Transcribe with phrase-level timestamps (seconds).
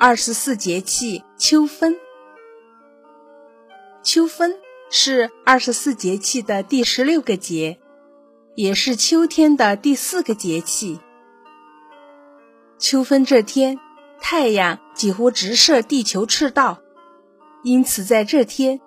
[0.00, 1.96] 二十四节气秋分。
[4.04, 4.54] 秋分
[4.90, 7.80] 是二十四节气的第十六个节，
[8.54, 11.00] 也是秋天的第四个节气。
[12.78, 13.80] 秋分这天，
[14.20, 16.78] 太阳几乎直射地球赤道，
[17.64, 18.80] 因此在这天，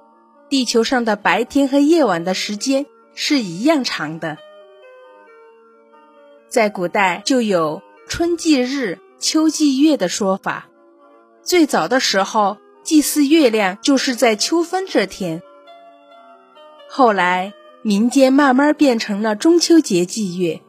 [0.47, 2.85] 地球上的白天和夜晚的时间
[3.15, 4.37] 是一样长的。
[6.47, 10.69] 在古代就有“春祭日，秋祭月”的说法。
[11.43, 15.41] 最早的时候，祭祀月亮就是在秋分这天。
[16.87, 20.61] 后来，民间慢慢变成了中秋节祭月。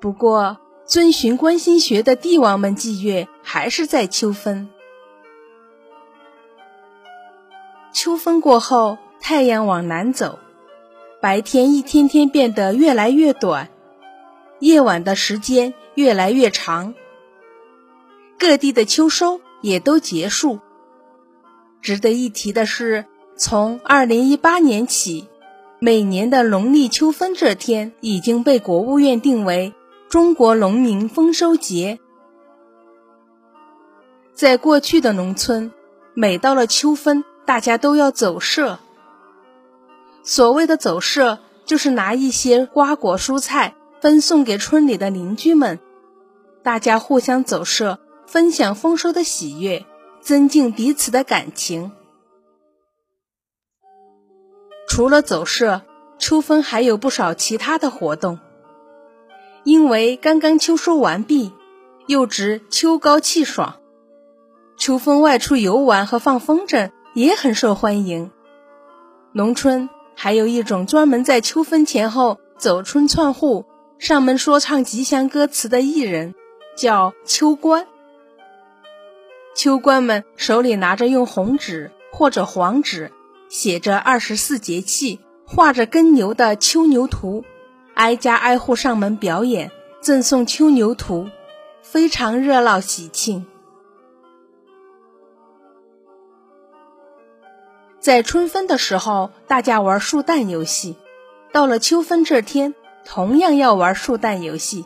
[0.00, 4.68] 不过，遵循观星学的帝王们祭月还是在秋分。
[7.92, 10.40] 秋分过后，太阳往南走，
[11.20, 13.68] 白天一天天变得越来越短。
[14.58, 16.94] 夜晚的时间越来越长，
[18.38, 20.60] 各地的秋收也都结束。
[21.80, 25.28] 值得一提的是，从二零一八年起，
[25.78, 29.72] 每年的农历秋分这天已经被国务院定为
[30.10, 31.98] 中国农民丰收节。
[34.34, 35.72] 在过去的农村，
[36.14, 38.78] 每到了秋分，大家都要走社。
[40.22, 43.74] 所谓的走社，就是拿一些瓜果蔬菜。
[44.00, 45.78] 分送给村里的邻居们，
[46.60, 49.84] 大家互相走社，分享丰收的喜悦，
[50.20, 51.92] 增进彼此的感情。
[54.88, 55.82] 除了走社，
[56.18, 58.38] 秋分还有不少其他的活动。
[59.64, 61.52] 因为刚刚秋收完毕，
[62.06, 63.76] 又值秋高气爽，
[64.76, 68.30] 秋分外出游玩和放风筝也很受欢迎。
[69.32, 73.64] 农村还有一种专门在秋分前后走村串户。
[73.98, 76.34] 上门说唱吉祥歌词的艺人
[76.76, 77.86] 叫秋官，
[79.54, 83.12] 秋官们手里拿着用红纸或者黄纸
[83.48, 87.44] 写着二十四节气、画着耕牛的秋牛图，
[87.94, 89.70] 挨家挨户上门表演，
[90.00, 91.28] 赠送秋牛图，
[91.82, 93.46] 非常热闹喜庆。
[98.00, 100.96] 在春分的时候，大家玩树蛋游戏；
[101.52, 102.74] 到了秋分这天。
[103.04, 104.84] 同样要玩树蛋游戏。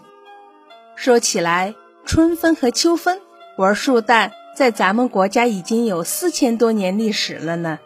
[0.95, 1.75] 说起来，
[2.07, 3.21] 春分和秋分
[3.59, 7.79] 玩树蛋，在咱们国家已经有四千多年历史了呢。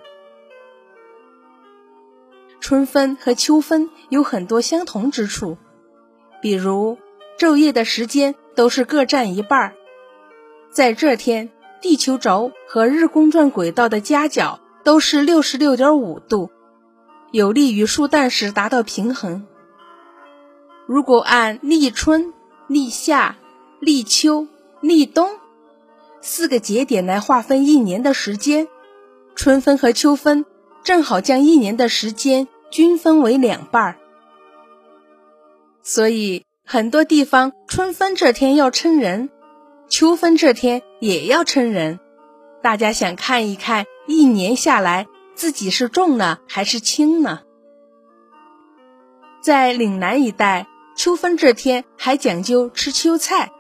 [2.61, 5.59] 春分和秋分有很多相同之处，
[6.41, 6.97] 比如
[7.37, 9.75] 昼夜的时间都是各占一半儿。
[10.71, 11.51] 在这天，
[11.81, 16.51] 地球轴和日公转轨道的夹角都是六十六点五度，
[17.33, 19.45] 有利于树蛋时达到平衡。
[20.87, 22.33] 如果按立春、
[22.69, 23.39] 立夏、
[23.81, 24.47] 立秋、
[24.81, 25.31] 立冬
[26.21, 28.69] 四个节点来划分一年的时间，
[29.35, 30.45] 春分和秋分
[30.83, 33.97] 正好将一年的时间均分为两半儿。
[35.83, 39.31] 所以很多地方春分这天要称人，
[39.89, 42.01] 秋分这天也要称人。
[42.63, 47.41] 大家想看一看，一年下来自己是重了还是轻呢？
[49.41, 50.67] 在岭南一带。
[50.97, 53.53] 秋分这天还讲究吃秋菜。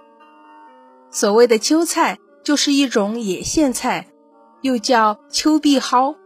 [1.11, 2.19] 所谓的秋菜，
[2.51, 4.09] 就是一种野苋菜，
[4.63, 6.17] 又叫秋碧蒿，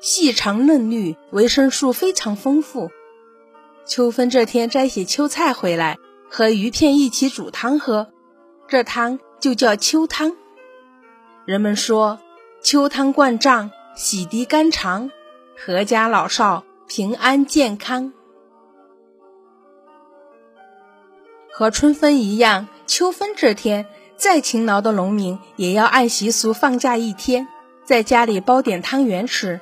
[0.00, 2.90] 细长嫩绿，维生素非常丰富。
[3.86, 5.96] 秋分这天摘些秋菜回来，
[6.28, 8.10] 和鱼片一起煮汤喝，
[8.66, 10.36] 这汤就叫秋汤。
[11.44, 12.18] 人们说，
[12.60, 15.08] 秋汤灌胀，洗涤肝肠，
[15.56, 18.12] 阖家老少平安健康。
[21.52, 23.86] 和春分一样，秋分这天，
[24.20, 27.48] 再勤劳的农民也要按习俗放假一天，
[27.86, 29.60] 在家里包点汤圆吃。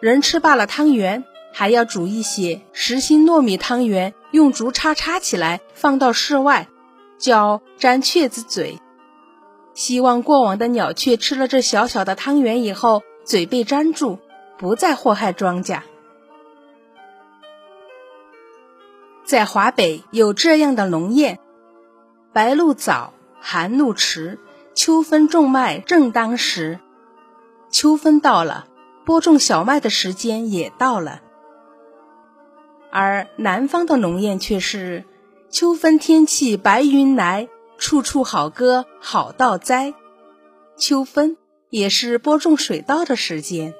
[0.00, 6.66] 人吃罢了汤圆，还要煮一些实心糯米汤圆，用竹叉叉起来，放到室外，
[7.18, 8.78] 叫粘雀子嘴。
[9.74, 14.18] 希望过往的鸟雀吃了这小小的汤圆以后，嘴被粘住，
[14.56, 15.80] 不再祸害庄稼。
[19.26, 21.36] 在华北有这样的农谚：
[22.32, 24.38] 白露早，寒露迟，
[24.74, 26.80] 秋分种麦正当时。
[27.70, 28.66] 秋分到了，
[29.04, 31.20] 播种小麦的时间也到了。
[32.90, 35.04] 而南方的农谚却是：
[35.50, 39.94] 秋分天气白云来，处处好歌好稻栽。
[40.76, 41.36] 秋分
[41.70, 43.74] 也是播种水稻的时间。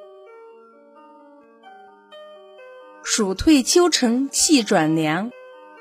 [3.02, 5.31] 暑退秋成气转凉。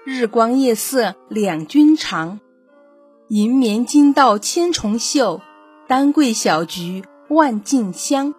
[0.06, 2.40] 日光夜色两军长，
[3.30, 5.42] 银棉金道千重秀，
[5.86, 8.34] 丹桂小菊万径香。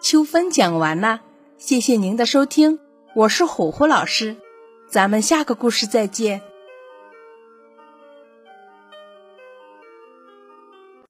[0.00, 1.20] 秋分讲完了，
[1.56, 2.80] 谢谢您的收听，
[3.14, 4.36] 我是虎虎老师，
[4.88, 6.42] 咱们下个故事再见。